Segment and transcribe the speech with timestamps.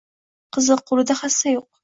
[0.57, 1.71] Qiziq, qo‘lida hassa yo‘q.